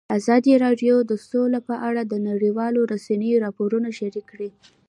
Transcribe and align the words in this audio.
ازادي 0.17 0.53
راډیو 0.65 0.95
د 1.11 1.11
سوله 1.29 1.59
په 1.69 1.75
اړه 1.87 2.01
د 2.05 2.13
نړیوالو 2.29 2.79
رسنیو 2.93 3.41
راپورونه 3.45 3.87
شریک 3.99 4.25
کړي. 4.31 4.49